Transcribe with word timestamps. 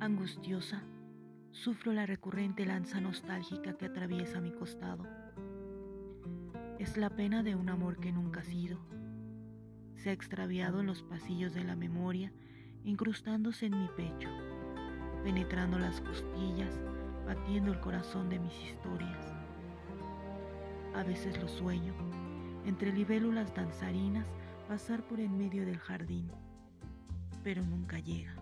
Angustiosa, 0.00 0.82
sufro 1.50 1.92
la 1.92 2.06
recurrente 2.06 2.64
lanza 2.64 3.02
nostálgica 3.02 3.76
que 3.76 3.84
atraviesa 3.84 4.40
mi 4.40 4.50
costado. 4.50 5.06
Es 6.78 6.96
la 6.96 7.10
pena 7.10 7.42
de 7.42 7.54
un 7.54 7.68
amor 7.68 8.00
que 8.00 8.10
nunca 8.10 8.40
ha 8.40 8.44
sido. 8.44 8.78
Se 9.96 10.08
ha 10.08 10.14
extraviado 10.14 10.80
en 10.80 10.86
los 10.86 11.02
pasillos 11.02 11.52
de 11.52 11.64
la 11.64 11.76
memoria, 11.76 12.32
incrustándose 12.82 13.66
en 13.66 13.78
mi 13.78 13.88
pecho, 13.88 14.30
penetrando 15.22 15.78
las 15.78 16.00
costillas, 16.00 16.80
batiendo 17.26 17.70
el 17.70 17.80
corazón 17.80 18.30
de 18.30 18.38
mis 18.38 18.54
historias. 18.54 19.34
A 20.94 21.02
veces 21.02 21.38
lo 21.42 21.46
sueño, 21.46 21.92
entre 22.64 22.90
libélulas 22.90 23.54
danzarinas, 23.54 24.26
pasar 24.66 25.06
por 25.06 25.20
en 25.20 25.36
medio 25.36 25.66
del 25.66 25.78
jardín, 25.78 26.30
pero 27.44 27.62
nunca 27.62 27.98
llega. 27.98 28.34